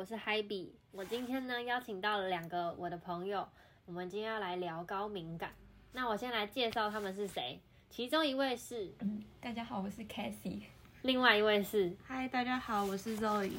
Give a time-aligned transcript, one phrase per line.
[0.00, 0.70] 我是 Hebe。
[0.92, 3.46] 我今天呢邀请到了两个我的朋友，
[3.84, 5.52] 我们今天要来聊高敏感。
[5.92, 7.60] 那我先来介绍他们是谁。
[7.90, 10.62] 其中一位是，嗯，大家好，我是 Cassie。
[11.02, 13.52] 另外一位是，嗨，大家好，我是 Zoe。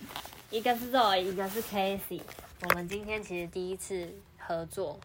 [0.49, 2.23] 一个是 Zoe，一个是 Cassie。
[2.63, 4.99] 我们今天其实第一次合作，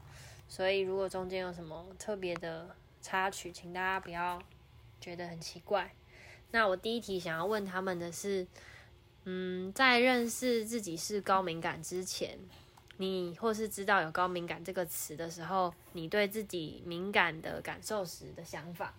[0.49, 4.41] 所以如果中间有什么特别的插曲，请大家不要
[4.99, 5.93] 觉得很奇怪。
[6.53, 8.47] 那我第一题想要问他们的是。
[9.29, 12.39] 嗯，在认识自己是高敏感之前，
[12.99, 18.95] 你或是知道有高敏感这个词的时候，你对自己敏感的感受时的想法？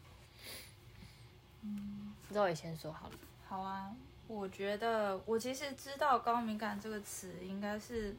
[1.62, 3.16] 嗯，那我也先说好了。
[3.48, 3.96] 好啊，
[4.28, 8.14] 我觉得我其实知道高敏感这个词应该是。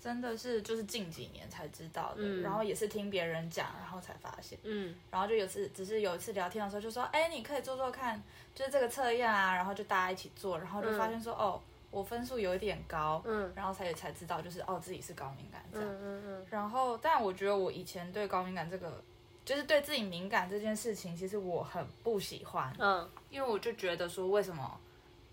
[0.00, 4.58] 真的是就是近几年才知道的，嗯、然后也是听别人讲，然后才发现。
[4.62, 8.22] 嗯，然后就有次只是有一次聊天的时候就说，哎，你可以做做看，
[8.54, 16.46] 就是这个测验啊，然后就大家一起做，然后就发现说，嗯、哦，我分数有一点高，嗯，然后才才知道就是哦自己是高敏感这样，嗯嗯嗯。
[16.50, 19.02] 然后，但我觉得我以前对高敏感这个，
[19.44, 24.80] 就是对自己敏感这件事情，其实我很不喜欢，嗯，因为我就觉得说为什么。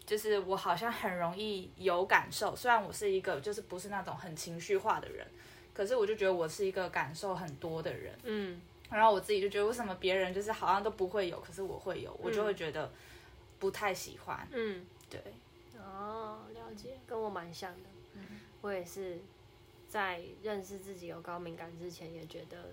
[0.05, 5.25] 就是我好像很容易有感受，虽然我是一个就是不是那种很情绪化的人，
[5.73, 12.91] 可是我就觉得我是一个感受很多的人，嗯，然后我自己就觉得为什么别人就是好像都不会有，可是我会有，我就会觉得
[13.59, 15.21] 不太喜欢，嗯，对，
[15.79, 18.21] 哦，了解，跟我蛮像的，嗯，
[18.61, 19.17] 我也是
[19.87, 22.71] 在认识自己有高敏感之前，也觉得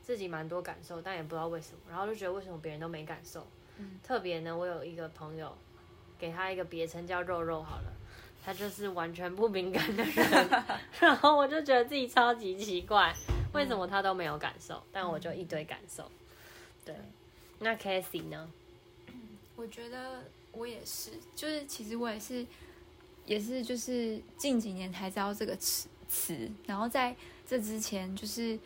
[0.00, 3.44] 自己蛮多感受，但也不知道为什么，然后就觉得为什么别人都没感受，
[3.78, 5.52] 嗯，特别呢，我有一个朋友。
[6.18, 7.92] 给他一个别称叫肉肉好了，
[8.44, 10.48] 他就是完全不敏感的人，
[11.00, 13.12] 然后我就觉得自己超级奇怪，
[13.52, 16.10] 为什么他都没有感受，但我就一堆感受。
[16.84, 16.94] 对，
[17.58, 18.48] 那 Cassie 呢？
[19.56, 22.46] 我觉得我也是，就是其实我也是，
[23.24, 27.14] 也是就是近几年才知道这个词词，然后在
[27.46, 28.58] 这之前就是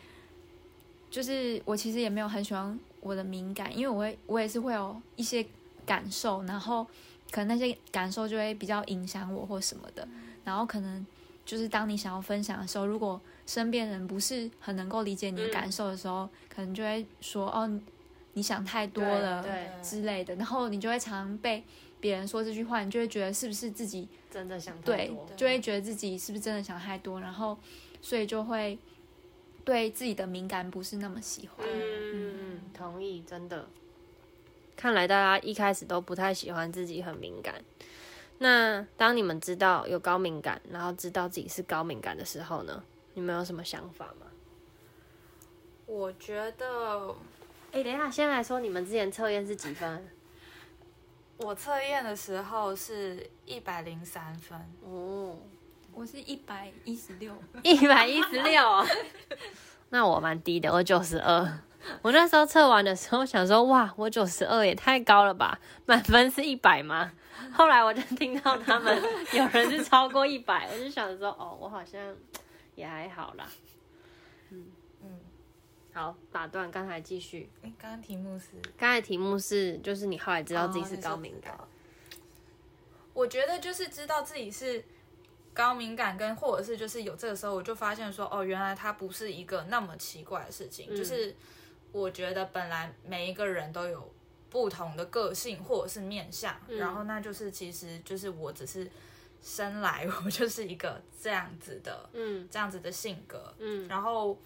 [1.09, 5.45] 就是我其实也没有很喜欢我的敏感，因为我会我也是会有一些
[5.85, 6.87] 感受，然后。
[7.31, 10.07] 可能那些感受就会比较影响我或什么的，
[10.43, 11.05] 然后可能
[11.45, 17.79] 就是当你想要分享的时候，如果身边人不是很能够理解你的感受的时候，可能就会说哦，
[18.33, 19.43] 你想太多了
[19.81, 21.63] 之类的，然后你就会常常被
[21.99, 27.57] 别人说这句话，你就会觉得是不是自己真的想太多，对，就会觉得自己是不是真的想太多，然后
[28.01, 28.77] 所以就会
[29.63, 31.65] 对自己的敏感不是那么喜欢。
[31.67, 33.67] 嗯嗯，同意，真的。
[34.81, 37.63] 看来大家一开始都不太喜欢自己很敏感。
[38.39, 42.83] 那当你们知道有高敏感，然后知道自己是高敏感的时候呢？
[43.13, 44.25] 你们有什么想法吗？
[45.85, 47.09] 我觉得，
[47.71, 50.09] 哎、欸，等一下，先来说你们之前测验是几分？
[51.37, 54.59] 我测验的时候是一百零三分。
[54.83, 55.37] 哦，
[55.93, 57.31] 我是一百一十六，
[57.61, 58.83] 一百一十六。
[59.89, 61.59] 那我蛮低的，我九十二。
[62.01, 65.59] 我那时候测完的时候想说，哇，我九十二也太高了吧？
[65.85, 67.11] 满分是一百吗？
[67.51, 68.95] 后来我就听到他们
[69.33, 71.99] 有人是超过一百，我就想说，哦，我好像
[72.75, 73.47] 也还好啦。
[74.51, 74.67] 嗯
[75.01, 75.19] 嗯，
[75.91, 77.49] 好，打断，刚才继续。
[77.63, 78.45] 哎，刚刚题目是？
[78.77, 81.53] 刚才题目是，就是你后来知道自己是高敏感。
[81.53, 81.67] 哦，
[83.13, 84.85] 我觉得就是知道自己是
[85.53, 91.35] 高敏感，跟或者是就是有这个时候，我就发现说，哦，原来它不是一个那么奇怪的事情，嗯、就是。
[91.91, 94.11] 我觉得本来每一个人都有
[94.49, 98.89] 不同的个性或者是面相，嗯、然后那就是其实就是我只是
[99.41, 104.37] 生来 我就是一个这样子的，嗯，这样子的性格，嗯，然后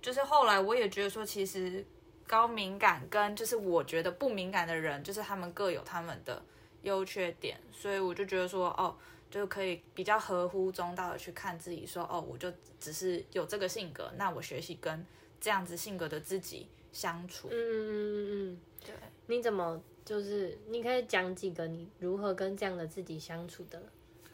[0.00, 1.84] 就是后来我也觉得说，其实
[2.26, 6.42] 高敏感跟就是我觉得不敏感的人，就是他们各有他们的
[6.82, 8.96] 优缺点，所以我就觉得说，哦，
[9.30, 15.04] 就可以比较合乎中道的去看自己，说，哦，我就只是有这个性格，那我学习跟
[15.40, 16.68] 这样子性格的自己。
[16.94, 18.94] 相处，嗯嗯嗯嗯嗯，对，
[19.26, 23.82] 你怎么就是你可以讲几个你如何跟这样的自己相处的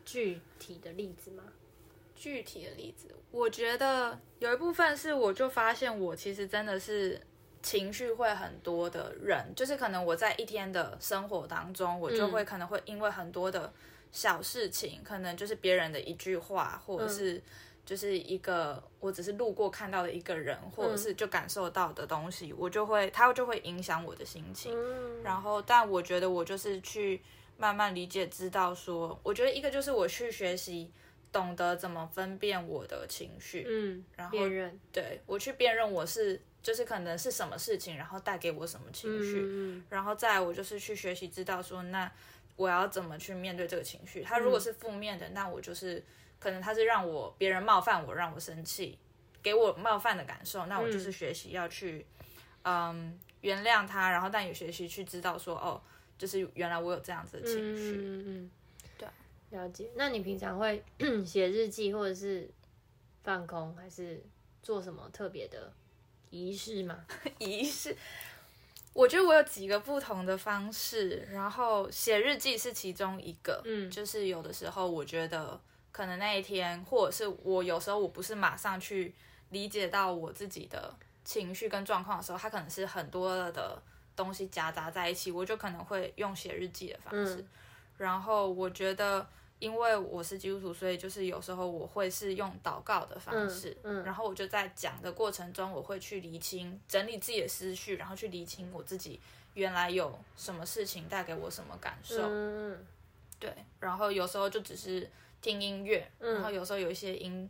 [0.05, 1.43] 具体的例子吗？
[2.15, 7.19] 具体的例子，我觉得有一部分是我就发现我其实真的是
[7.63, 13.73] 情绪会很多的人，就是可能我在一天的生活当中，我就会可能会因为很多的
[14.13, 17.43] 小事情，嗯、可能就是别人的一句话，或者是、嗯。
[17.91, 24.73] 就是一个我只是路过看到的一个人，或者是就感受到的东西，嗯、我就会他就会影响我的心情。
[24.73, 27.21] 嗯、然后，但我觉得我就是去
[27.57, 30.89] 慢慢理解，知道说，我觉得一个就是我去学习，
[31.33, 33.67] 懂得怎么分辨我的情绪。
[33.69, 39.41] 嗯，然后辨认，对，我去辨认我是就是可能是什么事情，然后带给我什么情绪。
[39.43, 42.09] 嗯、然后再我就是去学习，知道说那
[42.55, 44.23] 我要怎么去面对这个情绪。
[44.23, 46.01] 他如果是负面的，那我就是。
[46.41, 48.99] 可能他是让我别人冒犯我，让我生气，
[49.43, 52.05] 给我冒犯的感受，那我就是学习要去，
[52.63, 55.81] 嗯，嗯，原谅他，然后但也学习去知道说，哦，
[56.19, 58.51] 就是原来我有这样子的情绪，嗯嗯，
[58.99, 59.09] 对，
[59.51, 59.91] 了解。
[59.95, 60.83] 那你平常会
[61.25, 62.51] 写日记，或者是
[63.23, 64.23] 放空，还是
[64.63, 65.73] 做什么特别的
[66.31, 67.05] 仪式吗？
[67.39, 67.95] 仪式。
[68.93, 73.63] 我觉得我有几个不同的方式，然后写日记是其中一个。
[73.65, 75.61] 嗯，就是有的时候我觉得
[75.93, 79.15] 可能那一天，或者是我有时候我不是马上去
[79.51, 80.95] 理解到我自己的
[81.25, 83.81] 情绪跟状况的时候，它可能是很多的
[84.15, 87.37] 东西夹杂在一起，我就可能会用写日记的方式。
[87.37, 87.49] 嗯，
[87.99, 89.27] 然后我觉得。
[89.61, 99.21] 因为我是基督徒，所以就是有时候我会是用祷告的方式，嗯，嗯，然后我就在讲的过程中，我会去厘清、整理自己的思绪，然后去厘清我自己
[99.53, 102.87] 原来有什么事情带给我什么感受，嗯，
[103.39, 105.07] 对，然后有时候就只是
[105.41, 107.49] 听音乐，然后有时候有一些音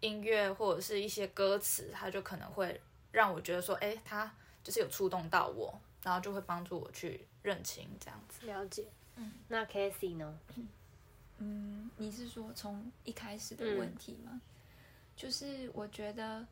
[0.00, 2.80] 音乐或者是一些歌词，它就可能会
[3.12, 4.32] 让我觉得说，哎，它
[4.62, 8.46] 就是有触动到我，然后就会帮助我去认清这样子。
[8.46, 8.84] 了解，
[9.16, 10.38] 嗯，那 Cathy 呢？
[11.38, 14.30] 嗯，你是说从一开始的问题吗？
[14.32, 14.40] 嗯、
[15.16, 16.46] 就是我觉得，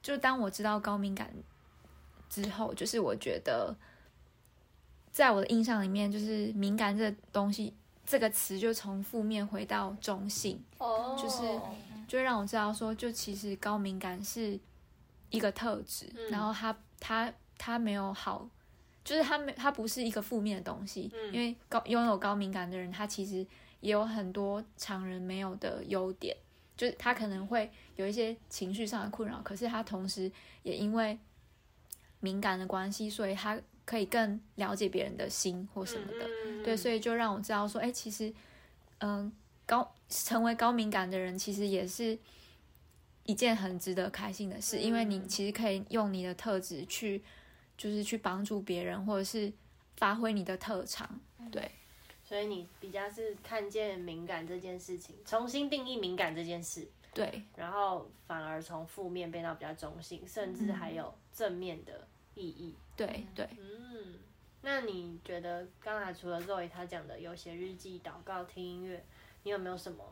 [0.00, 1.34] 就当我知道高敏感
[2.28, 3.74] 之后，就是我觉得，
[5.10, 7.74] 在我的印象里面，就是敏感这东西
[8.10, 11.42] 这个词就从负面回到中性，哦，就是
[12.08, 14.58] 就让我知道说，就其实高敏感是
[15.30, 18.48] 一个特质，嗯、然后它它它没有好，
[19.04, 23.46] 就是它没它不是一个负面的东西，嗯、因为高拥有高敏感的人，他其实。
[23.80, 26.36] 也有很多常人没有的优点，
[26.76, 30.30] 就是他可能会有一些情绪上的困扰，可是他同时
[30.62, 31.18] 也因为
[32.20, 36.26] 敏感的关系，所以他可以更了解别人的心或什么的。
[36.26, 36.30] 嗯、
[36.64, 38.32] 对，所以就让我知道说，哎，其实，
[38.98, 39.32] 嗯，
[39.66, 42.18] 高成为高敏感的人，其实也是
[43.24, 47.22] 一件很值得开心的事，嗯、因为你其实可以用你的特质去，
[47.76, 49.52] 就是去帮助别人，或者是
[49.96, 51.20] 发挥你的特长，
[51.50, 51.70] 对。
[52.22, 62.76] 所以你比较是看见敏感这件事情，重新定义敏感这件事，对，然后反而从负面变到比较中性，甚至还有正面的意义。
[62.96, 64.14] 对对，嗯，
[64.62, 69.04] 那你觉得刚才除了 Zoe 他讲的有写日记、祷告、听音乐，
[69.42, 70.04] 你有没有什么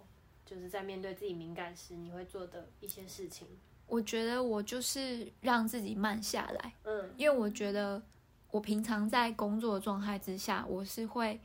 [0.47, 3.47] 就是在面对自己敏感时你会做的一些事情？
[3.87, 8.03] 我觉得我就是让自己慢下来，嗯，因为我觉得
[8.51, 11.41] 我平常在工作的状态之下，我是会。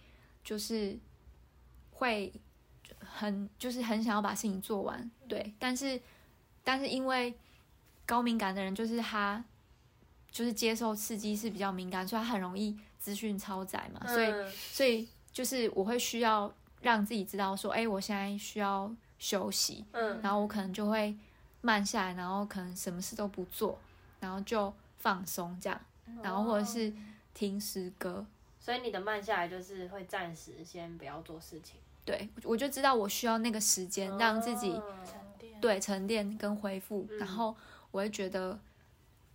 [0.46, 1.00] 就是
[1.92, 2.34] 会
[3.00, 5.98] 很就是很想要把事情做完，对，但是
[6.66, 7.34] 但是因为
[8.06, 9.42] 高敏感的人，就是他
[10.30, 18.90] 就是接受刺激是比较敏感，所以他很容易资讯超载嘛，所以所以就是我会需要让自己知道说，哎，我现在需要
[19.20, 21.14] 休息，嗯，然后我可能就会
[21.60, 23.78] 慢下来，然后可能什么事都不做，
[24.22, 25.78] 然后就放松这样，
[26.22, 26.94] 然后或者是
[27.34, 28.26] 听诗歌。
[28.58, 34.72] 所以你的慢下来就是会暂时先不要做事情，对，我就知道我需要那个时间让自己
[35.04, 37.54] 沉淀，对，沉淀跟恢复，嗯、然后
[37.92, 38.58] 我会觉得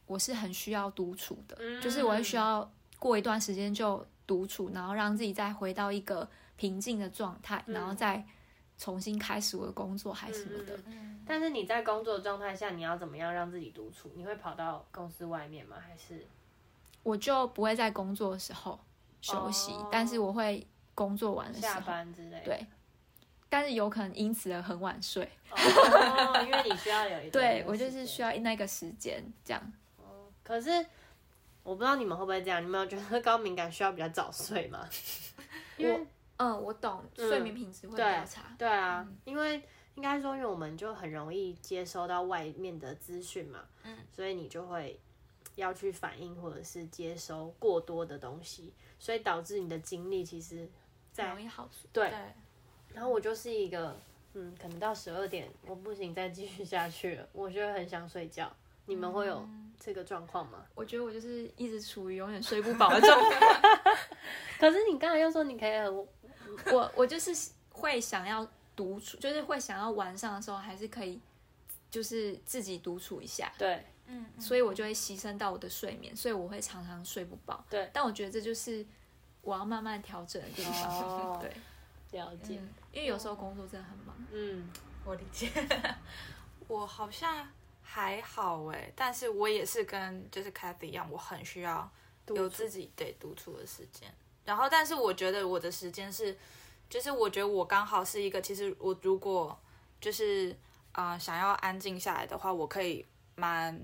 [0.06, 8.24] 我是很需要独处的，嗯、就是我会需要过一段时间就独处，然后让自己再回到一个平静的状态，嗯、然后再
[8.76, 10.78] 重新开始我的工作还是什么的。
[10.86, 14.10] 嗯、但是你在工作的状态下，你要怎么样让自己独处？
[14.14, 15.76] 你会跑到公司外面吗？
[15.80, 16.26] 还是
[17.02, 18.78] 我就不会在工作的时候
[19.22, 22.66] 休息，oh, 但是我会工作完的时候下班之类的，对，
[23.48, 29.72] 但是有可能因此而很晚睡，oh, 因为你需要有一 对我就是需要那个时间这样。
[29.96, 30.84] 哦，oh, 可是
[31.62, 34.88] 我不知道你们会不会这样，你们有觉得高敏感需要比较早睡吗？
[35.76, 38.42] 因为嗯，我懂，睡眠品质会比较差。
[38.48, 39.62] 嗯、对，对啊，嗯、因为
[39.94, 44.98] 应该说，因为我们就很容易接收到外面的资讯嘛，嗯，所以你就会
[45.56, 48.72] 要去反应或者是接收过多的东西。
[49.00, 50.68] 所以导致你的精力其实
[51.12, 51.88] 在容易耗损。
[51.92, 52.12] 对，
[52.92, 53.96] 然后我就是一个，
[54.34, 58.52] 嗯，可能到十二点我不行再继续下去了，我就会很想睡觉。
[58.88, 59.46] 你们会有
[59.78, 60.64] 这个状况吗？
[60.74, 63.38] 我觉得我就是一直处于永远睡不饱的状态。
[64.58, 65.94] 可是你刚才又说你可以很，
[66.72, 67.30] 我我就是
[67.70, 71.20] 会想要独处，就是会想要晚上的时候还是可以，
[71.90, 73.52] 就是自己独处一下。
[73.56, 73.84] 对。
[74.10, 77.62] 嗯，所以我就会牺牲到我的睡眠，所以我会常常睡不饱。
[77.68, 78.82] 对，但我觉得这就是
[79.42, 80.90] 我要慢慢调整的地方。
[80.90, 81.38] 哦、
[82.10, 82.68] 对，了解、嗯。
[82.90, 84.16] 因为有时候工作真的很忙。
[84.32, 84.66] 嗯，
[85.04, 85.50] 我理解。
[86.68, 87.46] 我好像
[87.90, 91.90] 还好哎，但是我也是跟就是 Cathy 一样，我很需要
[92.26, 94.12] 有自己得独处的时间。
[94.44, 96.36] 然后，但是我觉得我的时间是，
[96.90, 99.58] 就是我觉得我刚好是一个，其实我如果
[100.02, 100.54] 就是
[100.92, 103.04] 啊、呃，想要安静下来的话，我可以
[103.36, 103.82] 蛮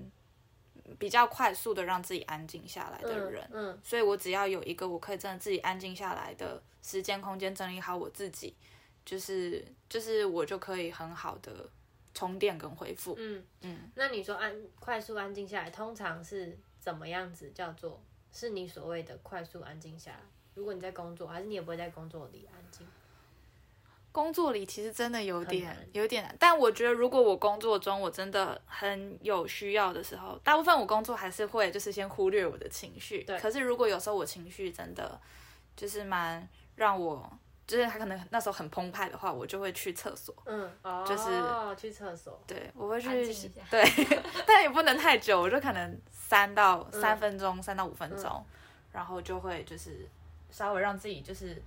[0.99, 3.43] 比较快速的让自己安静下来的人。
[3.51, 8.55] 嗯，嗯，所以我只要有一个我可以真的自己安静下来的时间空间，整理好我自己，
[9.03, 11.67] 就是就是我就可以很好的
[12.15, 13.13] 充电跟恢复。
[13.19, 13.91] 嗯嗯。
[13.93, 20.21] 那你说安快速安静下来，通常是怎么样子叫做是你所谓的快速安静下来？
[20.55, 22.87] 如果你在工作，还是你也不会在工作里安静？
[24.11, 33.25] 工作里其实真的有点有点难，但我觉得如果我工作中我真的很有需要的时候，大部分我工作还是会就是先忽略我的情绪。
[33.25, 33.37] 对。
[33.37, 35.19] 可是如果有时候我情绪真的
[35.75, 37.29] 就是蛮让我，
[37.67, 40.35] 就是他可能那时候很澎湃的话，我就会去厕所。
[40.45, 42.41] 嗯，哦，就是去厕所。
[42.47, 43.07] 对，我会去。
[43.71, 43.83] 对，
[44.45, 48.45] 但也不能太久，我就可能三到三分钟，三、嗯、到五分钟、嗯，
[48.91, 50.07] 然后就会就是
[50.49, 51.61] 稍微让自己就是。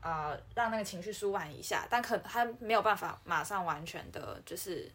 [0.00, 4.88] 啊、呃，让那个情绪舒缓一下，但可他没有办法马上完全的，就是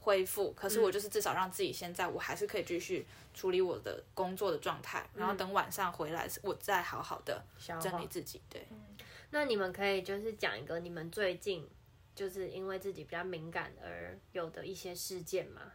[0.00, 0.50] 恢复。
[0.54, 7.40] 可是我就是至少让自己现在，我还是可以继续处理我的工作的状态，嗯、然后等晚上回来，我再好好的
[7.80, 8.42] 整理自己。
[8.50, 8.76] 对、嗯，
[9.30, 11.68] 那你们可以就是讲一个你们最近
[12.14, 15.72] 就是因为自己比较敏感而有的一些事件吗？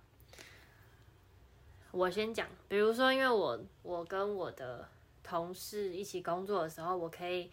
[1.91, 4.89] 我先讲，比如说，因为我我跟我的
[5.21, 7.51] 同事一起工作的时候，我可以。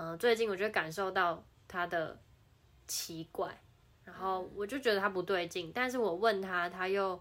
[0.00, 2.16] 嗯，最近我就感受到他的
[2.86, 3.60] 奇怪，
[4.04, 7.20] 然后我就觉得他不对劲，但是我问他，他又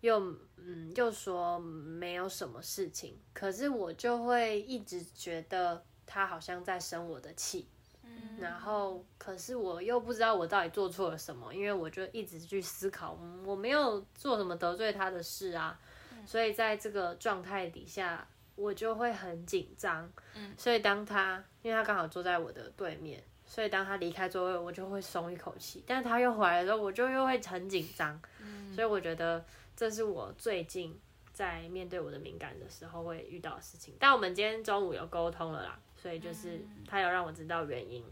[0.00, 0.20] 又
[0.58, 7.66] 嗯又说没有什么事情，可是我就会一直觉得他好像在生我的气，
[8.02, 15.78] 嗯，然后可是我又不知道我到底做错了什么，因为我就一直去思考，我没有做什么得罪他的事啊，
[16.26, 18.26] 所以在这个状态底下。
[18.54, 25.82] 我就会很紧张，嗯，所以当他，因为他刚好坐在我的对面，所以当他离开座位，我就会松一口气。
[25.86, 29.42] 但是他又回来的时候，我就又会很紧张，嗯，所以我觉得
[29.74, 30.96] 这是我最近
[31.32, 33.94] 在面对我的敏感的时候会遇到的事情。
[33.98, 38.02] 但我们今天中午有沟通了啦，所以就是他有让我知道原因，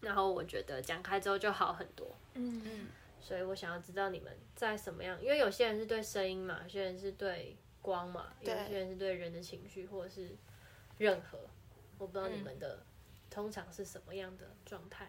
[0.00, 2.86] 然后我觉得讲开之后就好很多，嗯嗯，
[3.20, 7.56] 所以我想要知道你们在什么样，因为有些人是对声音嘛，有些人是对。
[7.82, 10.36] 光嘛，有些人是对人的情绪，或者是
[10.98, 11.38] 任何，
[11.98, 12.86] 我不知道你们的、嗯、
[13.30, 15.08] 通常是什么样的状态。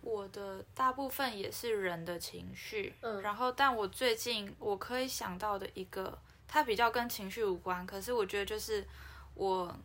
[0.00, 8.82] 我的大部分也是人的情绪，嗯，然后但我最近我可以想到的一个，它比较跟情绪无关，可是我觉得就是
[9.34, 9.76] 我，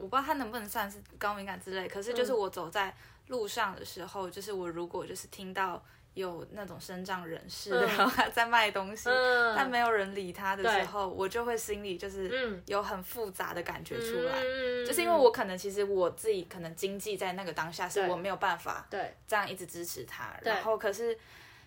[0.00, 2.94] 我不知道它能不能算是高敏感之类，可是就是我走在
[3.28, 5.82] 路上的时候，嗯、就是我如果就是听到。
[6.14, 19.14] 有那种身障人士，嗯、然后他在卖东西、嗯，但没有人理他的时候，我就会心里就是有很复杂的感觉出来、嗯，就是因为我可能其实我自己可能经济在那个当下是我没有办法对。
[19.28, 21.16] 这样一直支持他，然后可是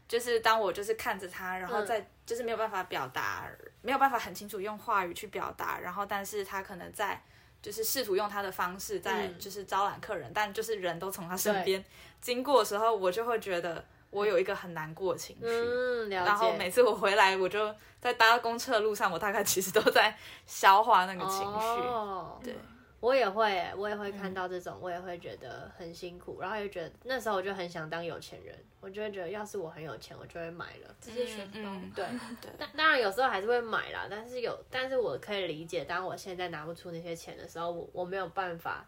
[0.09, 7.19] 就是当我就是看着他，然后在就是没有办法表达、嗯，没有办法很清楚用话语去表达，然后但是他可能在
[7.63, 11.83] 就是试图用他的方式在就是招揽客人、嗯，但就是人都从他身边
[12.21, 13.83] 经过的时候，我就会觉得。
[14.13, 20.15] 我有一个很难过的情绪、嗯，然后每次我回来，我就在搭公车的路上，我大概其实都在
[20.45, 21.81] 消化那个情绪。
[21.81, 22.55] 哦、对，
[23.03, 31.59] 我也会，我也会看到这种、嗯，我也会觉得很辛苦，然后又觉得那时候我就很想当有钱人，我就会觉得要是我很有钱，我就会买了，直接选包。
[31.63, 32.05] 嗯、对
[32.41, 38.87] 对，当当然有时候还是会买啦，但是有，但是我可以理解，当我现在拿不出那些钱的时候，我我没有办法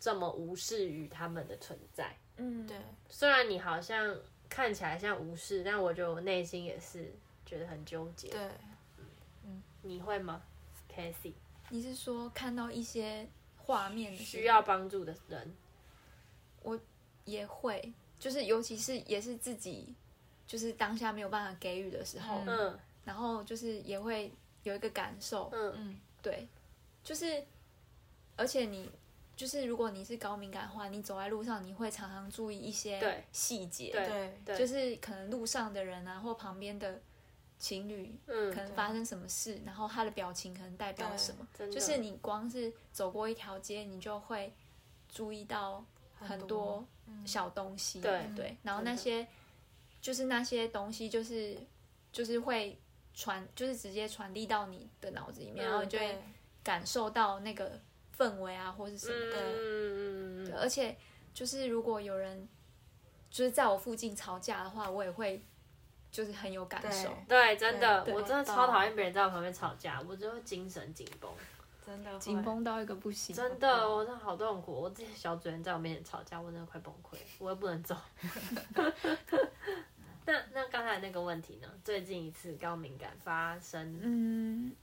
[0.00, 2.16] 这么无视于他们的存在。
[2.36, 2.76] 嗯，对，
[3.08, 4.16] 虽然你好像。
[4.48, 7.12] 看起来像无视，但我觉得我内心也是
[7.44, 8.28] 觉得很纠结。
[8.28, 8.40] 对，
[9.44, 10.40] 嗯，你会吗
[10.88, 11.32] ，Casey？
[11.68, 13.26] 你是说看到一些
[13.66, 15.54] 画面需要帮助的人，
[16.62, 16.78] 我
[17.24, 19.94] 也会，就是尤其是也是自己，
[20.46, 24.32] 就是当下没有办法给予的时候，嗯，然后就是也会
[24.62, 25.74] 有一个感受，嗯。
[25.76, 26.46] 嗯，对，
[27.02, 27.44] 就是
[28.36, 28.90] 而且你。
[29.36, 36.98] 就是如果你是高敏感的话，你走在路上，你会常常注意一些细节，对，对，就是可能路上的人啊，或旁边的
[37.58, 44.52] 情侣，嗯，可能发生什么事，然后他的表情可能代表什么，就是你光是走过一条街，你就会
[45.08, 45.84] 注意到
[46.18, 46.86] 很多
[47.24, 49.26] 小东西，对对，然后那些
[50.00, 51.56] 就是那些东西，就是
[52.12, 52.78] 就是会
[53.14, 56.22] 传，就是直接传递到你的脑子里面，然后你就会
[56.62, 57.80] 感受到那个。
[58.18, 60.96] 氛围啊，或是什么的，而且
[61.34, 62.48] 就是如果有人
[63.30, 65.44] 就是在我附近吵架的话，我也会
[66.16, 67.10] 就是很有感受。
[67.28, 71.30] 对，对真的，我真的超讨厌别人在我旁边吵架，我就会精神紧绷。
[71.84, 73.36] 真的紧绷到一个不行。
[73.36, 74.72] 真的，我真的好痛苦。
[74.72, 77.94] 我之前小主人在我面前吵架，我真的快崩溃，我又不能走。
[80.24, 81.68] 那那刚才那个问题呢？
[81.84, 84.74] 最近一次高敏感发生，嗯，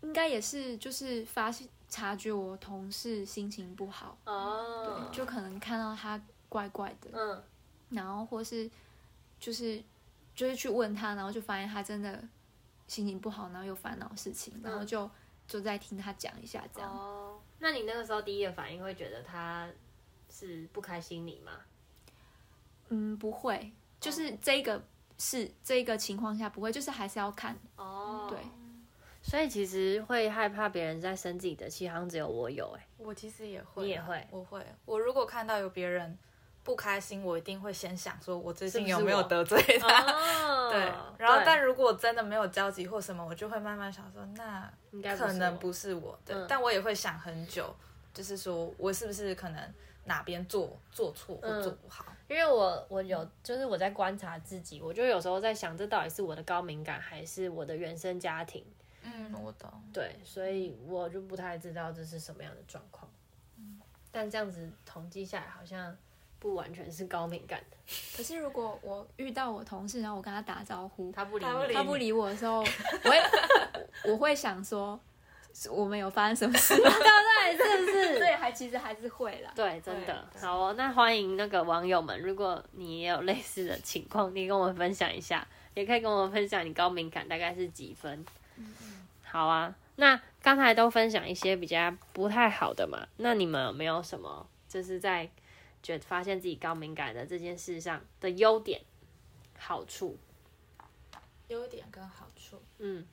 [0.00, 7.42] 应该也是就是发现察觉我同事心情不好哦，对，就可能看到他怪怪的，嗯，
[7.90, 8.68] 然后或是
[9.38, 9.80] 就是
[10.34, 12.22] 就是去问他，然后就发现他真的
[12.86, 15.10] 心情不好，然后有烦恼事情，然后就
[15.46, 16.90] 就在听他讲一下这样。
[16.90, 19.70] 哦，那你那个时候第一个反应会觉得他
[20.28, 21.52] 是不开心你吗？
[22.88, 23.72] 嗯，不会。
[24.00, 24.84] 就是这个
[25.18, 28.26] 是这个情况下不会，就是还是要看哦。
[28.28, 28.38] 对，
[29.22, 32.86] 所以其实会害怕别人在生自己的气，好像只有我有哎。
[32.98, 34.62] 我其实也会，你也会，我会。
[34.84, 36.18] 我如果看到有别人
[36.64, 40.00] 不开心，我一定会先想说，我最近有没有得罪他？
[40.00, 40.80] 是是哦、 对。
[41.18, 46.18] 然后，但如果真的没有交集或什么，我就会慢慢想说，那应该可能不是我。
[46.24, 46.34] 对。
[46.34, 47.72] 嗯、但我也会想很久，
[48.12, 52.06] 就是说我是不是可能哪边做做错或做不好。
[52.08, 58.64] 嗯因为我我有就是我在观察自己，我就有时候在想，这到底是我的高敏感，还是我的原生家庭？
[59.02, 59.70] 嗯，我懂。
[59.92, 63.08] 对，所以我就不太知道这是什么样的状况。
[63.58, 63.78] 嗯，
[64.10, 65.94] 但这样子统计下来，好像
[66.44, 67.76] 不完全是高敏感的。
[68.14, 72.58] 可是如果我遇到我同事，然后我跟他打招呼，他不理你，他不理我的时候，
[73.04, 73.18] 我会
[74.04, 75.00] 我会想说。
[75.70, 76.90] 我们有发生什么事吗？
[76.90, 78.14] 对，是不是？
[78.18, 79.52] 对，还其实还是会啦。
[79.54, 80.28] 对，真的。
[80.40, 88.12] 好哦，那欢迎那个网友们，如果你也有类似的情况，你跟我们分享一下，也可以跟我们分享你高敏感大概是几分。
[88.56, 89.06] 嗯嗯。
[89.22, 95.30] 好啊，那刚才都分享一些比较不太好的嘛，那你们有没有什么就是在
[95.84, 98.80] 觉得发现自己高敏感的这件事上的优点、
[99.56, 100.18] 好处？
[101.46, 103.06] 优点跟好处，嗯。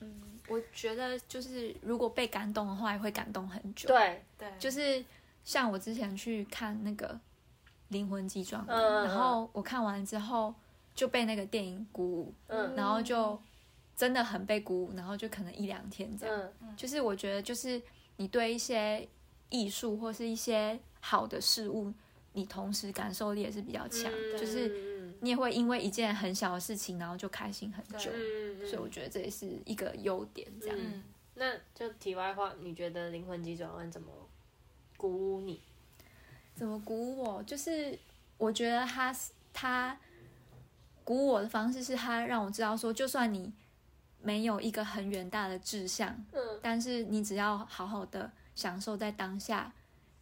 [0.00, 3.88] 嗯，我觉得就是如果被感动的话，也会感动很久。
[3.88, 5.04] 对对，就是
[5.42, 7.08] 像我之前去看那个
[7.88, 10.54] 《灵魂急转弯》，嗯，然后我看完之后
[10.94, 13.36] 就被那个电影鼓舞，嗯，然后就
[13.96, 16.52] 真的很被鼓舞，然后就可能一两天这样。
[16.60, 17.82] 嗯，就是我觉得就是
[18.18, 19.08] 你对一些
[19.48, 21.92] 艺术或是一些好的事物，
[22.32, 24.98] 你同时感受力也是比较强，嗯，就是。
[25.20, 28.08] 你也会因为一件很小的事情，然后就开心很久，
[28.64, 30.46] 所以我觉得这也是一个优点。
[30.60, 31.02] 这样，嗯、
[31.34, 34.08] 那就题外话，你觉得灵魂急转弯怎么
[34.96, 35.60] 鼓舞你？
[36.54, 37.42] 怎么鼓舞我？
[37.42, 37.98] 就是
[38.36, 39.12] 我觉得他
[39.52, 39.98] 他
[41.02, 43.52] 鼓舞我的方式是他让我知道说，就算你
[44.22, 49.72] 没有一个很远大的志向，嗯，但是你只要好好的享受在当下，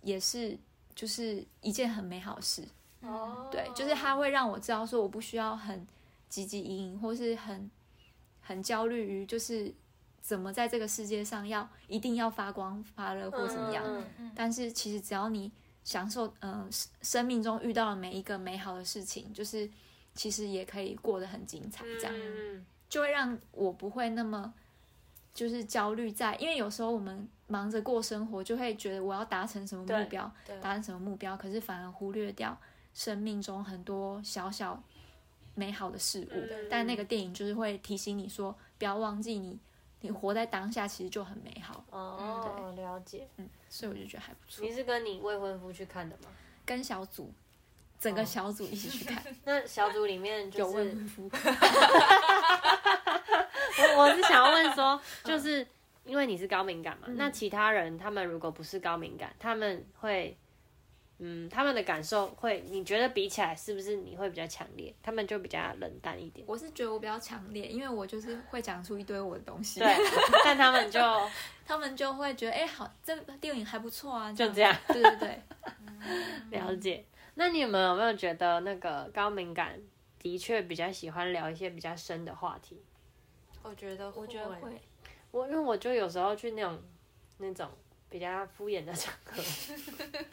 [0.01, 0.57] 也是
[0.96, 2.66] 就是一件很美好的事。
[3.02, 5.87] 哦，对，就是它会让我知道说，我不需要很
[6.28, 7.70] 汲汲营营，或是很
[8.40, 9.72] 很焦虑于就是
[10.20, 13.85] 怎么在这个世界上要一定要发光发热或怎么样。
[13.87, 15.52] 嗯嗯、但是其实只要你
[15.85, 16.68] 享受，嗯、呃，
[17.02, 19.70] 生命中遇到了每一个美好的事情，就是
[20.14, 24.52] 其实也可以过得很精彩，这样、嗯、就会让我不会那么
[25.32, 30.30] 就是焦虑在，因为有时候我们忙着过生活，就会觉得我要达成什么目标，
[30.61, 32.56] 达成什么目标，可是反而忽略掉。
[32.94, 34.82] 生命中很多小小
[35.54, 39.59] 美好的事物，嗯、但那个电影就是会提醒你说，不要忘记你，
[40.00, 41.85] 你活在当下其实就很美好。
[41.90, 44.64] 哦，对了解，嗯，所以我就觉得还不错。
[44.64, 46.30] 你是跟你未婚夫去看的吗？
[46.64, 47.30] 跟小组，
[48.00, 49.18] 整个小组一起去看。
[49.18, 51.30] 哦、 那小组里面就是有未婚夫。
[53.78, 55.66] 我我是想要问说，就是
[56.07, 60.37] 因为你是高敏感嘛，嗯、那其他人他们如果不是高敏感，他们会。
[61.19, 64.95] 嗯，他们的感受会，你觉得比起来是不是你会比较强烈？
[65.03, 66.47] 他们就比较冷淡一点。
[66.47, 69.81] 我是觉得我比较强烈，因为我就是会讲出一堆我的东西。
[69.81, 69.97] 对，
[70.45, 71.01] 但他们就
[71.64, 74.77] 他们就会觉得，哎、欸，好，这电影还不错啊，就这样。
[74.88, 75.42] 对对对，
[76.61, 77.03] 了解。
[77.37, 79.81] 那你们有没有觉得那个高敏感
[80.19, 82.79] 的确比较喜欢聊一些比较深的话题？
[83.62, 84.79] 我觉得，我觉得会。
[85.37, 86.83] 我因为我就有时候去那种
[87.38, 87.68] 那种。
[88.09, 89.42] 比较敷衍的场合，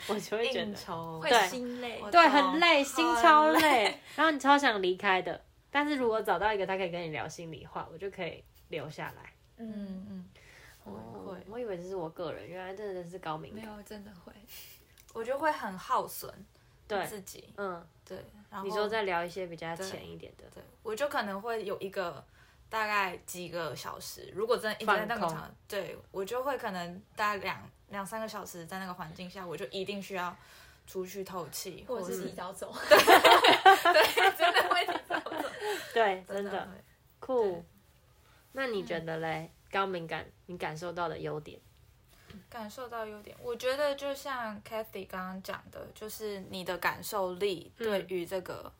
[0.07, 5.43] 我就会觉得会心累，对，很累，心超累，然后你超想离开的。
[5.71, 9.33] 但是如果找到一个他可以跟你聊心里话，我就可以留下来。
[9.57, 10.29] 嗯嗯，
[11.49, 13.65] 我以为这是我个人，原来真的是高敏感。
[13.65, 14.31] 没有，真的会，
[15.11, 16.31] 我觉得会很耗损
[16.87, 17.51] 对自己。
[17.57, 18.19] 嗯，对。
[18.51, 22.23] 然后你说再聊一些比较浅一点的，对，我就可能会有一个。
[22.73, 30.35] 大概几个小时，如果真的一直在那个场，对我就会可能大概两两三个小时在那个环境下，我就一定需要
[30.87, 32.73] 出去透气，或者是提早走。
[32.89, 32.97] 对，
[33.93, 35.49] 对，真的会提早走。
[35.93, 36.67] 对，真的
[37.19, 37.63] 酷。
[38.53, 39.51] 那你觉得嘞？
[39.71, 41.59] 高敏感你感受到的优点？
[42.49, 48.73] 感受到优点，我觉得就像 Kathy 刚刚讲的，就是你的感受力对于这个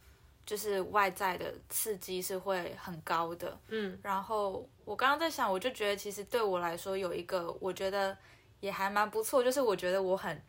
[0.46, 3.58] 就是外在的刺激是会很高的。
[3.68, 8.18] 嗯，然后我刚刚在想，我就觉得其实对我来说有一个我觉得
[8.60, 10.42] 也还蛮不错，就是我觉得我很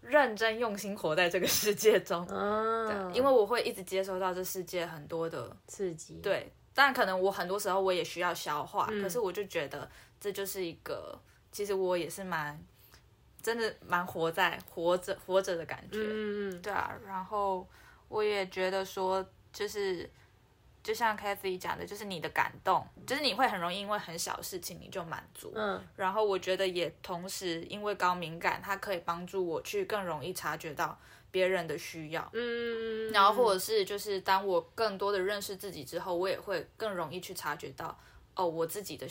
[0.00, 2.26] 认真用心活在这个世界中。
[2.30, 6.20] 嗯，对，因为我会一直接收到这世界很多的刺激。
[6.22, 9.88] 对，但可能我很多时候我也需要消化，嗯，可是我就觉得
[10.20, 11.18] 这就是一个。
[11.52, 12.62] 其实我也是蛮，
[13.40, 16.94] 真的蛮活在活着活着的感觉，嗯嗯，对啊。
[17.06, 17.66] 然后
[18.08, 20.08] 我也觉得说，就是
[20.82, 25.82] 就像 Cathy 讲的，就是你的感动，就是你会很容易因为很小事情你就满足，嗯。
[25.96, 30.98] 然后我觉得也同时因为高敏感，它可以帮助我去更容易察觉到
[31.30, 33.10] 别人的需要，嗯。
[33.12, 37.98] 然后或者是就是当我更多的认识自己之后，我也会更容易去察觉到。
[38.38, 39.06] 哦，我自己的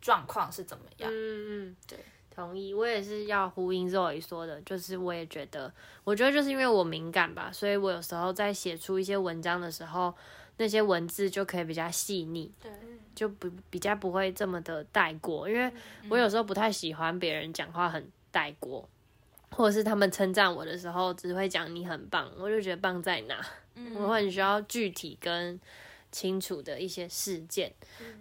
[0.00, 1.10] 状况是怎么样？
[1.12, 1.98] 嗯嗯，对，
[2.34, 2.72] 同意。
[2.72, 5.72] 我也是要呼应 Zoe 说的，就是我也觉得，
[6.04, 10.14] 我觉得就是因为我敏感吧，所以我有时候在写出一些文章的时候，
[10.56, 12.70] 那些文字就可以比较细腻，对，
[13.14, 15.48] 就不比较不会这么的带过。
[15.48, 15.72] 因为
[16.08, 18.88] 我有时候不太喜欢别人讲话很带过，
[19.50, 23.44] 或者是他们称赞我的时候只会讲你很棒，我就觉得棒在哪？
[23.74, 25.60] 嗯，我很需要具体跟。
[26.14, 27.72] 清楚的一些事件，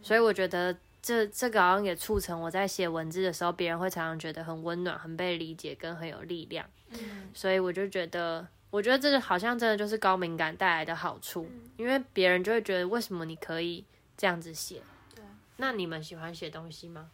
[0.02, 6.70] 所以我觉得这这个好像也促成我在写文字的时候，别人会常常觉得很温暖、很被理解跟很有力量。
[6.90, 13.84] 嗯，所以我就觉得，我觉得这个好像真的就是高敏感带来的好处，因为别人就会觉得为什么你可以
[14.16, 14.82] 这样子写？
[15.16, 15.24] 对，
[15.58, 17.10] 那你们喜欢写东西吗？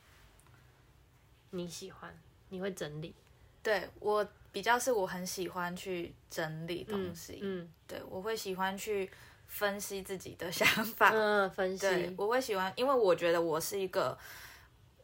[1.51, 2.13] 你喜欢？
[2.49, 3.15] 你会整理？
[3.63, 7.39] 对，我比较是我很喜欢去整理东西。
[7.41, 9.09] 嗯，嗯对，我会喜欢去。
[9.47, 11.87] 分析自己的想法， 嗯，分析。
[11.87, 14.17] 对，我会喜欢，因为我觉得我是一个，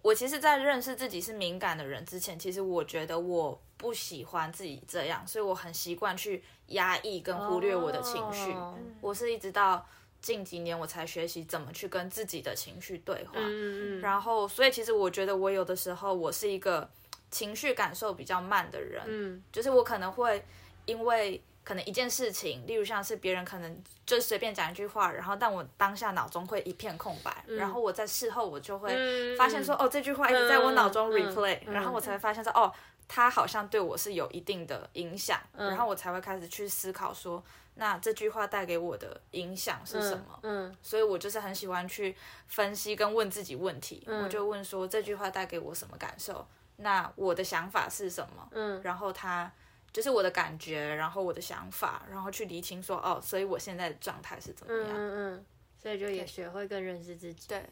[0.01, 8.51] 我其实，在认识自己是敏感的人之前，其实我觉得我不喜欢自己这样，所以我很习惯去压抑跟忽略我的情绪。
[8.51, 8.77] 哦。
[9.01, 9.85] 我是一直到
[10.21, 13.31] 近几年我才学习怎么去跟自己的情绪对话。
[13.35, 14.01] 嗯嗯。
[14.01, 16.89] 然后，所以其实我觉得我有的时候我是一个
[17.31, 19.01] 情绪感受比较慢的人。
[19.07, 19.43] 嗯。
[19.51, 20.45] 就是我可能会
[20.85, 21.41] 因为。
[21.63, 32.69] 可能一件事情，例如像是别人可能就随便讲一句话，然后但我当下脑中会一片空白，嗯、然后我在事后我就会发现说，嗯、哦，这句话一直在我脑中 replay，、然后我才会发现说，哦，
[33.07, 37.41] 他好像对我是有一定的影响，嗯、然后我才会开始去思考说，
[37.75, 40.39] 那这句话带给我的影响是什么？
[40.43, 42.13] 嗯，嗯所以我就是很喜欢去
[42.47, 46.45] 分析跟问自己问题，嗯、我就问说这句话带给我什么感受？
[46.75, 48.49] 那我的想法是什么？
[48.51, 49.49] 嗯，然后他。
[49.93, 54.89] 就是我的感觉，然后我的想法，然后去厘清说，哦，所以我现在的状态是怎么样？
[54.91, 55.45] 嗯嗯，
[55.77, 57.47] 所以就也学会更认识自己。
[57.47, 57.63] 对，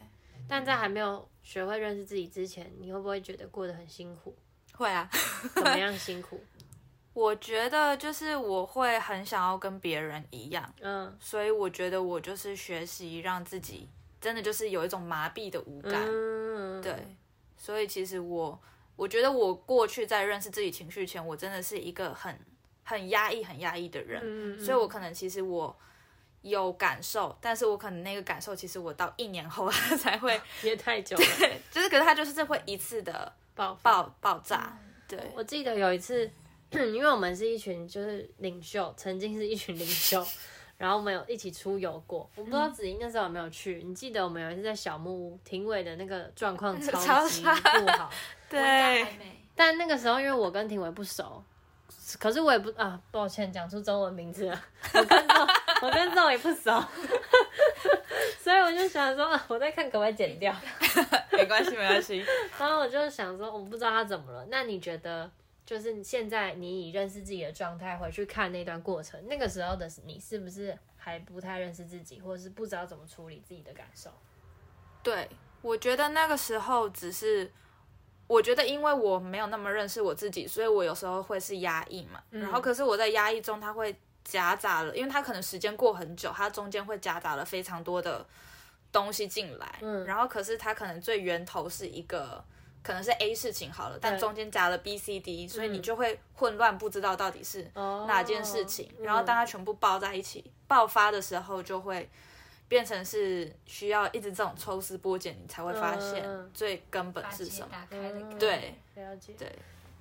[0.48, 4.32] 但在还没有学会认识自己之前，你会不会觉得过得很辛苦？
[4.74, 5.10] 会啊，
[5.52, 6.40] 怎么样辛苦？
[7.12, 13.88] 我觉得就是我会很想要跟别人一样，嗯，所以我觉得我就是学习让自己
[14.20, 17.16] 真的就是有一种麻痹的无感，嗯，对，
[17.56, 18.58] 所以其实我。
[18.96, 22.38] 我觉得我过去在认识自己情绪前，我真的是一个很
[22.84, 25.74] 很压抑、很压抑的人，嗯嗯，所以我可能其实我
[26.42, 34.76] 有感受，但是我可能那个感受，其实我到一年后 才会， 也太久了，对，就是可是他就是会一次的爆爆爆炸。
[35.08, 36.30] 对，我记得有一次，
[36.72, 40.24] 因为我们是一群就是领袖，曾经是一群领袖。
[40.78, 43.80] 然后我们有一起出游过，我不知道子怡那时候有没有去。
[43.84, 47.48] 你记得我们有一次在小木屋，庭伟的那个状况 超级不
[47.96, 48.10] 好，
[48.60, 49.06] 对。
[49.54, 51.42] 但那个时候因为我跟庭伟不熟，
[52.18, 55.46] 可是我也不啊，抱歉讲出中文名字了， 我跟这
[55.86, 56.82] 我跟这也不熟，
[58.40, 60.54] 所以我就想说，我在看可不可以剪掉，
[61.32, 62.24] 没关系没关系。
[62.58, 64.46] 然后我就想说，我不知道他怎么了。
[64.50, 65.30] 那你觉得？
[65.64, 74.10] 就是现在，你以认识自己的状态回去看那段过程，那个时候的你是不是还不太认识自己，或者是不知道怎么处理自己的感受？
[75.04, 75.28] 对，
[75.62, 77.50] 我觉得那个时候只是，
[78.26, 82.22] 我觉得因为我没有那么认识我自己，所以我有时候会是压抑嘛。
[82.30, 88.26] 嗯、然后可是我在压抑中，它会夹杂了，因为它可能时间过很久，它中间会夹杂了非常多的
[88.90, 89.78] 东西进来。
[89.80, 92.44] 嗯，然后可是它可能最源头是一个。
[92.84, 98.92] 可能是 A 事情好了，但中间夹了 B、C、D，所以你就会混乱，不知道到底是哪件事情。
[98.98, 102.10] Oh, 然后当它全部爆在一起、嗯、爆发的时候，就会
[102.72, 107.76] 变成是需要一直这种抽丝剥茧，你才会发现最根本是什么。
[107.90, 109.34] 嗯、对，了解。
[109.36, 109.52] 对，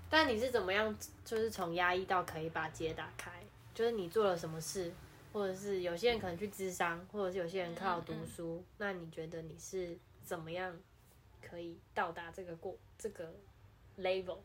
[0.09, 3.29] 但你是怎么样，就是从压抑到可以把结打开？
[3.75, 4.89] 就是你做了什么事，
[5.33, 8.55] 或者是有些人可能去智商，或者是有些人靠读书。
[8.55, 10.73] 嗯嗯、那你觉得你是怎么样？
[11.41, 13.33] 可以到达这个过这个
[13.99, 14.37] level？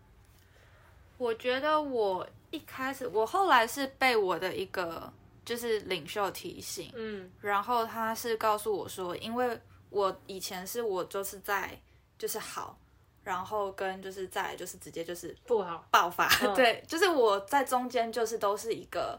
[1.17, 5.12] 我觉得我一开始，我后来是被我的一个
[5.47, 11.81] 就是领袖提醒，嗯，然后他是告诉我说，因为我以前是我就是在
[12.19, 12.79] 就是好，
[13.25, 15.87] 然后跟就是在就是直接就是不好。
[15.91, 19.19] 爆发，哦、 对，就是我在中间就是都是一个。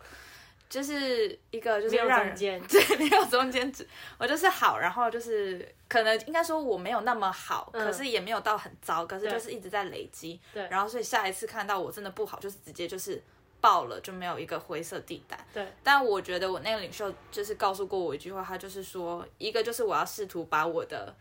[0.70, 2.36] 就是一个就是让人
[2.68, 3.88] 对，没有中间值，
[4.18, 13.24] 我就是好，然后就是可能应该说我没有那么好，嗯、可是也没有到很糟，可是就是一直在累积，对，然后所以下一次看到我真的不好，就是直接就是
[13.68, 15.68] 爆了，就没有一个灰色地带，对。
[15.84, 21.14] 但我觉得我那个领袖就是告诉过我一句话，他就是说，一个就是我要试图把我的。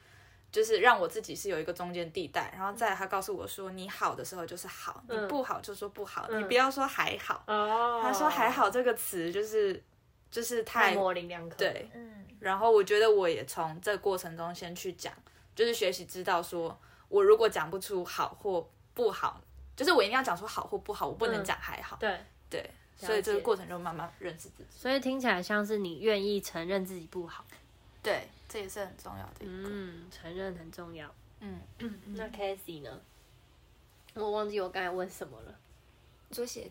[0.52, 7.42] 就是让我自己是有一个中间地带，然后再他告诉我说，你好的时候就是好，嗯、你不好就说不好，嗯、你不要说还好。
[7.46, 9.82] 哦、他说还好这个词就是
[10.30, 11.56] 就是太，太模棱两可。
[11.56, 12.24] 对，嗯。
[12.40, 15.12] 然后我觉得我也从这个过程中先去讲，
[15.54, 16.78] 就是学习知道说，
[17.08, 19.38] 我如果讲不出好或不好，
[19.74, 21.96] 就是我一定要讲出好或不好，我不能讲还好。
[21.96, 24.68] 嗯、对对，所以这个过程中慢慢认识自己。
[24.70, 27.44] 所以听起来像是你愿意承认自己不好。
[28.02, 28.28] 对。
[28.48, 31.12] 这也是很重要的一个，嗯，承认很重要。
[31.40, 31.60] 嗯，
[32.14, 33.00] 那 Casey 呢？
[34.14, 35.54] 我忘记我刚才问什么了。
[36.30, 36.70] 做写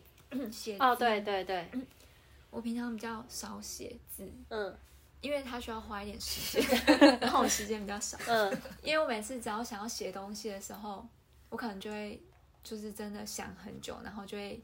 [0.49, 1.69] 写哦，对对对，
[2.49, 4.73] 我平常比较少写字，嗯，
[5.19, 6.79] 因为他需要花一点时间，
[7.19, 11.05] 然后我时间比较少，嗯，因为我每次只要想要写东西的时候，
[11.49, 12.17] 我可能就会
[12.63, 14.63] 就是真的想很久，然后就会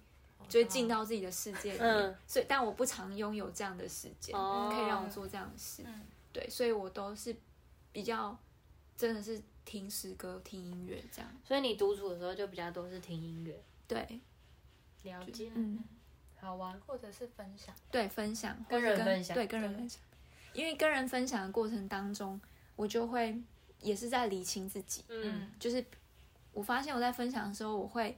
[0.50, 5.84] 就会进到自己的世界里面，嗯，所以但我不常拥有这样的时间，可以让我做这样的事。
[6.34, 7.36] 对，所以我都是
[7.92, 8.38] 比较
[8.98, 11.32] 真的是听诗歌、听音乐这样。
[11.44, 13.62] 所以你独处的时候就比较多是听音乐。
[13.88, 14.20] 对，
[15.04, 15.52] 了解。
[15.54, 15.84] 嗯，
[16.40, 17.76] 好玩，或者是分享。
[17.92, 19.36] 对，分享，跟人分享。
[19.36, 20.02] 对，跟人分享。
[20.54, 22.40] 因为跟人分享的过程当中，
[22.76, 23.38] 我就会
[23.80, 25.04] 也是在理清自己。
[25.10, 25.84] 嗯，就是
[26.54, 28.18] 我发现我在分享的时候，我会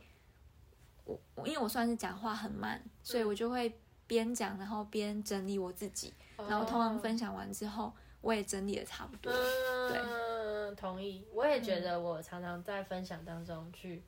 [1.06, 7.94] 我我因为我算是讲话很慢，所以我就会边讲然后边整理我自己，然后通常分享完之后。
[8.24, 11.28] 我也整理的差不多，嗯、对，同意。
[11.34, 14.02] 我也觉得我常常在分享当中去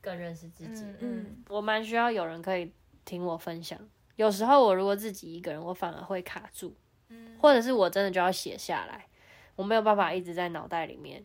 [0.00, 0.82] 更认识自己。
[0.84, 2.72] 嗯，嗯，我蛮需要有人可以
[3.04, 3.78] 听我分享。
[4.16, 6.74] 有时候我如果自己一个人，我反而会卡住，
[7.10, 9.06] 嗯，或者是我真的就要写下来，
[9.54, 11.22] 我没有办法一直在脑袋里面。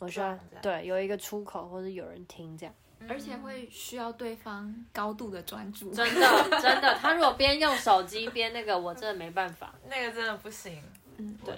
[0.00, 2.74] 我需要对有一个出口，或者有人听这样，
[3.06, 5.92] 而且会需要对方高度的专注。
[5.92, 6.20] 真的
[6.62, 10.82] 真的，他如果边用手机边那个，我真的没办法，那个真的不行。
[11.18, 11.54] 嗯，对。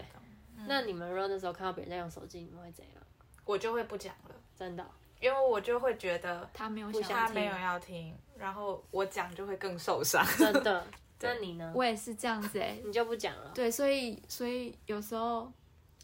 [0.57, 3.03] 嗯、那你们如果那时候看到别人在用手机，你们会怎样？
[3.44, 4.85] 我就会不讲了，真的，
[5.20, 10.24] 因为我就会觉得他没有想听，他没有要听，然后我讲就会更受伤。
[10.37, 10.87] 真的。
[11.22, 11.70] 那你呢？
[11.74, 13.50] 我也是这样子哎、欸，你就不讲了。
[13.55, 15.53] 对，所以所以有时候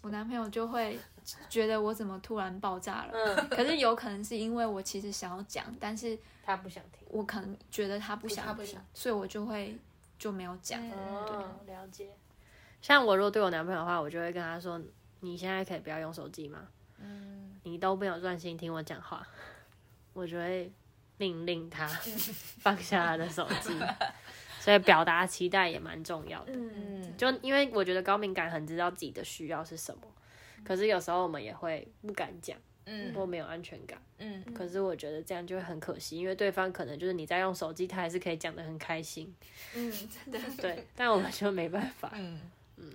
[0.07, 0.97] 我男朋友就会
[1.51, 3.11] 觉得我怎么突然爆炸了。
[3.13, 3.49] 嗯。
[3.49, 7.05] 可是有可能是因为我其实想要讲，但是他不想听。
[7.11, 9.77] 我可能觉得他不想不想，所以我就会
[10.17, 10.81] 就没有讲。
[10.93, 12.11] 哦，了解。
[12.81, 14.81] 像我如果对我男朋友的话，我就会跟他说
[15.19, 16.61] ：“你现在可以不要用手机吗？
[17.01, 19.27] 嗯，你都没有专心听我讲话。”
[20.15, 20.71] 我就会
[21.17, 21.85] 命令他
[22.63, 23.77] 放下他的手机。
[24.67, 26.53] 所以表达期待也蛮重要的。
[26.53, 30.03] 嗯，就因为我觉得高敏感很知道自己的需要是什么，
[30.65, 34.43] 可是有时候我们也会不敢讲，嗯，或没有安全感，嗯。
[34.53, 39.33] 可是我觉得这样就会很可惜，因为对方可能就是你在用手机，他还是可以讲的很开心。
[39.77, 39.93] 嗯，
[40.25, 42.11] 真的 对，但我们就没办法。
[42.15, 42.41] 嗯。
[42.79, 42.93] 嗯，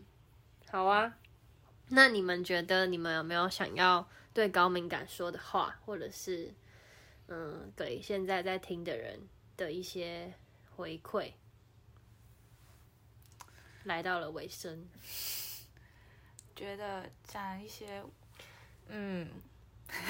[0.70, 1.16] 好啊。
[1.88, 6.54] 那你们觉得你们有没有想要对高敏感说的话，或者是
[7.30, 9.18] 嗯，给现在在听的人
[9.56, 10.34] 的一些
[10.76, 11.32] 回馈？
[13.84, 14.88] 来到了尾声，
[16.56, 18.04] 觉得讲一些
[18.88, 19.30] 嗯，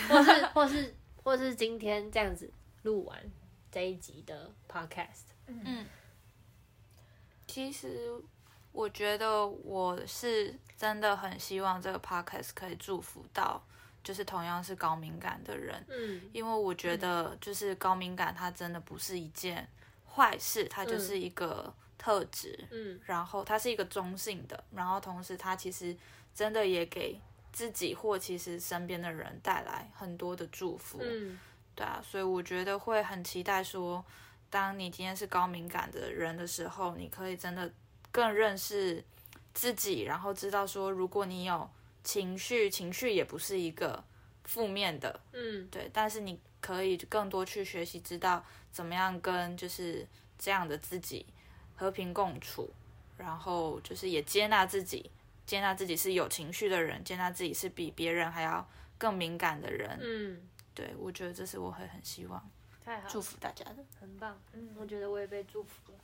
[0.09, 2.51] 或是或是或是今天这样子
[2.83, 3.21] 录完
[3.71, 5.85] 这一集的 podcast，嗯，
[7.47, 8.11] 其实。
[8.73, 13.61] 我觉得我是真的很希望这个 podcast 可以祝福到，
[14.01, 19.67] 就是同样是高敏感的人，嗯，因为我觉得就是高敏感它真的不是一件
[20.09, 25.95] 坏事，它就是一个特质，嗯，然后它是一个中性的，然后同时它其实
[26.33, 27.21] 真的也给
[27.53, 31.39] 自己或其实身边的人带来很多的祝福，嗯，
[31.75, 34.03] 对啊，所以我觉得会很期待说，
[34.49, 37.71] 当你今天是高敏感的人的时候，你可以真的。
[38.13, 39.01] 更认识
[39.53, 41.69] 自己，然后知道说，如果你有
[42.03, 44.03] 情绪，情绪也不是一个
[44.43, 45.89] 负面的，嗯，对。
[45.93, 50.05] 但是你可以更多去学习，知道怎么样跟就是
[50.37, 51.25] 这样的自己
[51.81, 52.69] 和平共处，
[53.17, 55.09] 然后就是也接纳自己，
[55.47, 58.63] 接纳自己是有情绪的人，接纳自己是比别人还要
[58.99, 59.97] 更敏感的人。
[59.99, 60.39] 嗯，
[60.75, 62.47] 对，我觉得这是我会很希望，
[62.85, 64.39] 太好，祝福大家的，很棒。
[64.53, 65.97] 嗯，我觉得我也被祝福了。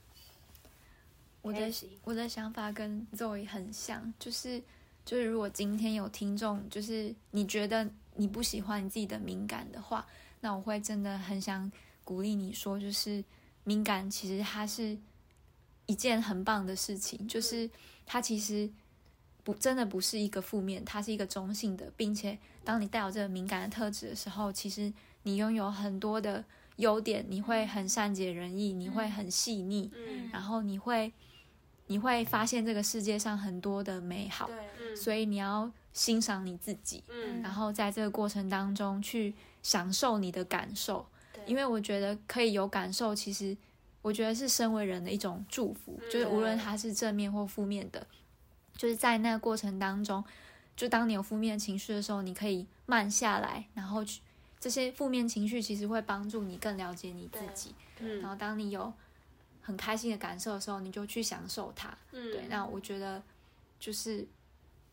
[1.43, 1.71] 我的
[2.03, 4.59] 我的想法跟 Zoe 很像，就是
[5.05, 10.03] 就是如果今天有听众，就是你觉得你不喜欢你自己的敏感的话，
[10.41, 11.71] 那我会真的很想
[12.03, 13.23] 鼓励你说，就是
[13.63, 14.97] 敏感其实它是
[15.87, 17.67] 一件很棒的事情，就是
[18.05, 18.69] 它其实
[19.43, 26.45] 不真的不是一个负面，它是一个中性的，并且当你带有这个敏感的特质的时候，其实你拥有很多的
[26.75, 31.11] 优点，你会很善解人意，你会很细腻，嗯，然后你会。
[31.89, 34.45] 你会发现这个世界上很多的美好，
[34.77, 43.55] 对，所以你要欣赏你自己，嗯，然后在这个过程当中去享受你的感受，对，因为我觉得可以有感受，其实
[44.01, 48.05] 我觉得是身为人的一种祝福，就是无论它是正面或负面的，
[48.75, 50.23] 就是在那个过程当中，
[50.75, 54.21] 就当你有负面情绪的时候，你可以慢下来，然后去
[54.59, 58.93] 这些负面情绪其实会帮助你更了解你自己，嗯，然后当你有。
[59.59, 61.89] 很开心的感受的时候，你就去享受它。
[62.13, 62.47] 嗯，对。
[62.47, 63.21] 那我觉得
[63.77, 64.25] 就是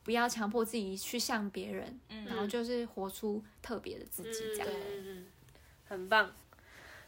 [0.03, 4.69] 不要强迫自己去像别人，嗯，然后就是活出特别的自己，这样。
[4.69, 5.27] 嗯嗯，
[5.85, 6.29] 很棒。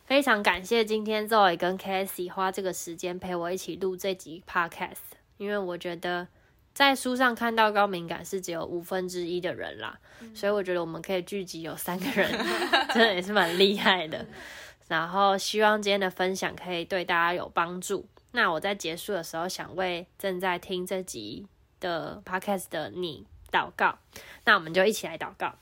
[0.06, 6.28] 非常感谢今天 Zoe 跟 Cassie 花这个时间陪我一起录这集 Podcast，因为我觉得
[6.72, 12.30] 在书上看到高敏感是只有五分之一的人啦，嗯，所以我觉得我们可以聚集有三个人，
[12.94, 14.24] 真的也是蛮厉害的。
[14.86, 18.06] 然后希望今天的分享可以对大家有帮助。
[18.30, 21.48] 那我在结束的时候，想为正在听这集
[21.80, 23.98] 的 podcast 的你祷告。
[24.44, 25.56] 那我们就一起来祷告。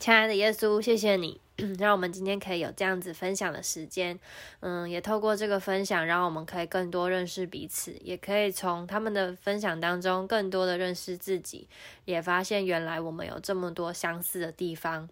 [0.00, 1.41] 亲爱的耶稣，谢谢你。
[1.78, 4.18] 让我们今天可以有这样子分享的时间，
[4.60, 11.68] 嗯，也透过这个分享，让我们可以更多认识彼此，也可以从他们的分享当中更多的认识自己，
[12.04, 15.08] 也发现原来我们有这么多相似的地方。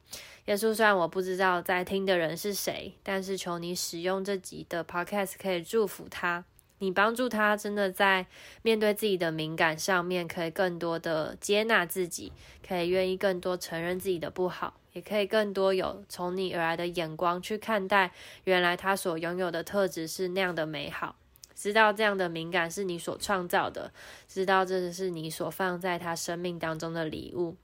[0.46, 6.44] 耶稣，虽然我不知道在听的人是谁，但是求你使用这集的 podcast 可以祝福他，
[6.80, 8.26] 你帮助他真的在
[8.62, 12.32] 面对自己的敏感上面，可以更多的接纳自己，
[12.66, 14.74] 可以愿意更多承认自己的不好。
[14.92, 18.10] 也可以更多有从你而来的眼光去看待，
[18.42, 21.14] 原来他所拥有的特质是那样的美好，
[21.54, 23.92] 知道这样的敏感是你所创造的，
[24.26, 27.54] 知道这是你所放在他生命当中的礼物，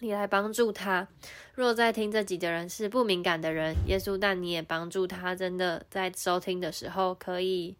[0.00, 1.06] 你来帮助他。
[1.54, 7.76] 若在听这集的人是不敏感的人，耶稣，但你也帮助他，真的在收听的时候可以。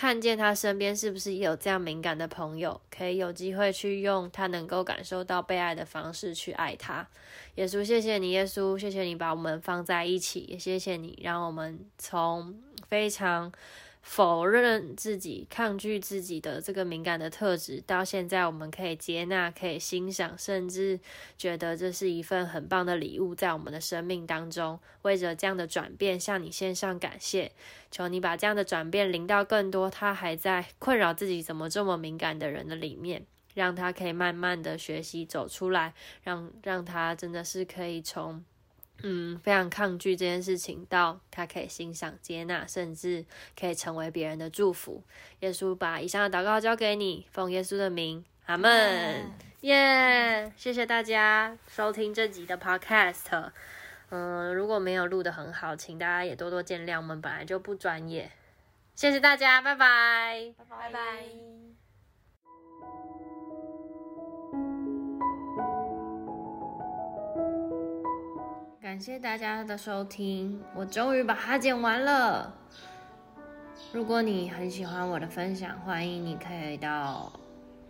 [0.00, 7.04] 看见他身边是不是有这样敏感的朋友，可以有机会去用他能够感受到被爱的方式去爱他。
[7.56, 12.54] 耶稣，谢谢你，耶稣，谢谢你把我们放在一起，也谢谢你让我们从
[12.86, 13.50] 非常。
[14.08, 20.98] 否认自己、抗拒自己的这个敏感的特质，到现在我们可以接纳、可以欣赏，甚至
[21.36, 27.52] 觉得这是一份很棒的礼物，在我们的生命当中，为着这样的转变向你献上感谢。
[27.90, 35.92] 求你把这样的转变临到更多他还在困扰自己怎么这么敏感的人的里面，让他可以慢慢的学习走出来，
[36.22, 38.42] 让让他真的是可以从。
[39.02, 43.24] 嗯，非常抗拒这件事情，到他可以欣赏、接纳，甚至
[43.58, 45.02] 可以成为别人的祝福。
[45.40, 49.32] 耶稣把以上的祷告交给你，奉耶稣的名，阿门。
[49.60, 53.50] 耶，谢谢大家收听这集的 Podcast。
[54.10, 58.30] 嗯，如果没有录得很好，请大家也多多见谅，我们本来就不专业。
[58.94, 60.76] 谢谢大家，拜拜，拜拜。
[60.76, 61.67] 拜拜。
[68.88, 72.54] 感谢大家的收听，我终于把它剪完了。
[73.92, 77.30] 如果你很喜欢我的分享，欢迎你可以到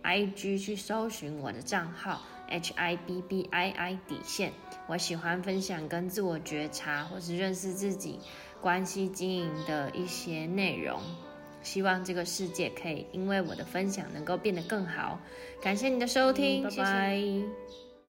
[0.03, 4.51] IG 去搜寻我的账号 H I B B I I 底线。
[4.87, 8.19] 我喜欢分享跟自我觉察或是认识自己
[8.59, 10.99] 关系经营的一些内容。
[11.61, 15.17] 希望这个世界可以因为我的分享能够变得更好。
[15.61, 17.15] 感谢你的收听，嗯，拜拜。
[17.15, 17.88] 谢谢。